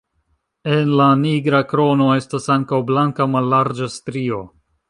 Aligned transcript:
En 0.77 0.93
la 1.01 1.09
nigra 1.25 1.59
krono 1.73 2.09
estas 2.21 2.49
ankaŭ 2.57 2.83
blanka 2.91 3.31
mallarĝa 3.37 3.95
strio. 4.01 4.43